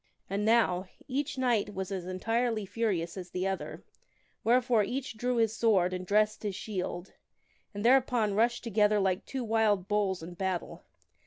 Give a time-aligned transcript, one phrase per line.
[0.31, 3.83] And now each knight was as entirely furious as the other,
[4.43, 7.13] wherefore, each drew his sword and dressed his shield,
[7.71, 10.83] and thereupon rushed together like two wild bulls in battle.